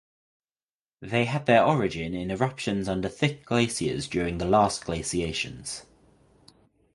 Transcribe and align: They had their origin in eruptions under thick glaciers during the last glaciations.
They 1.03 1.25
had 1.25 1.45
their 1.45 1.63
origin 1.63 2.15
in 2.15 2.31
eruptions 2.31 2.89
under 2.89 3.07
thick 3.07 3.45
glaciers 3.45 4.07
during 4.07 4.39
the 4.39 4.45
last 4.47 4.83
glaciations. 4.83 5.85